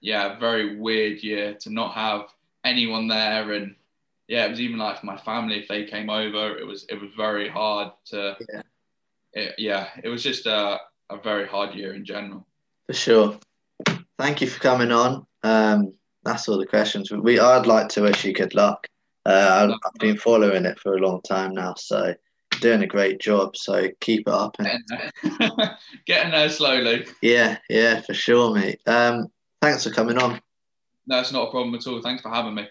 yeah, 0.00 0.36
a 0.36 0.40
very 0.40 0.76
weird 0.78 1.22
year 1.22 1.54
to 1.60 1.70
not 1.70 1.92
have 1.94 2.28
anyone 2.64 3.08
there 3.08 3.52
and 3.52 3.74
yeah, 4.28 4.46
it 4.46 4.50
was 4.50 4.60
even 4.60 4.78
like 4.78 5.00
for 5.00 5.06
my 5.06 5.16
family 5.18 5.58
if 5.58 5.66
they 5.66 5.84
came 5.84 6.08
over, 6.08 6.56
it 6.56 6.66
was 6.66 6.86
it 6.88 7.00
was 7.00 7.10
very 7.16 7.48
hard 7.48 7.90
to 8.06 8.36
yeah, 8.52 8.62
it, 9.32 9.54
yeah, 9.58 9.88
it 10.02 10.08
was 10.08 10.22
just 10.22 10.46
a, 10.46 10.78
a 11.10 11.18
very 11.22 11.46
hard 11.46 11.74
year 11.74 11.94
in 11.94 12.04
general. 12.04 12.46
For 12.86 12.92
sure. 12.92 13.38
Thank 14.20 14.42
you 14.42 14.48
for 14.48 14.60
coming 14.60 14.92
on. 14.92 15.26
Um, 15.42 15.94
that's 16.24 16.46
all 16.46 16.58
the 16.58 16.66
questions. 16.66 17.10
We 17.10 17.40
I'd 17.40 17.66
like 17.66 17.88
to 17.90 18.02
wish 18.02 18.22
you 18.22 18.34
good 18.34 18.54
luck. 18.54 18.86
Uh, 19.24 19.70
I've, 19.70 19.70
I've 19.70 19.98
been 19.98 20.18
following 20.18 20.66
it 20.66 20.78
for 20.78 20.92
a 20.92 20.98
long 20.98 21.22
time 21.22 21.54
now, 21.54 21.72
so 21.78 22.14
doing 22.60 22.82
a 22.82 22.86
great 22.86 23.18
job. 23.18 23.56
So 23.56 23.88
keep 24.00 24.28
it 24.28 24.32
up. 24.32 24.56
And... 24.58 24.68
Getting 26.06 26.32
there 26.32 26.50
slowly. 26.50 27.06
Yeah, 27.22 27.56
yeah, 27.70 28.02
for 28.02 28.12
sure, 28.12 28.54
mate. 28.54 28.80
Um, 28.86 29.28
thanks 29.62 29.84
for 29.84 29.90
coming 29.90 30.18
on. 30.18 30.38
No, 31.06 31.20
it's 31.20 31.32
not 31.32 31.48
a 31.48 31.50
problem 31.50 31.74
at 31.74 31.86
all. 31.86 32.02
Thanks 32.02 32.20
for 32.20 32.28
having 32.28 32.54
me. 32.54 32.68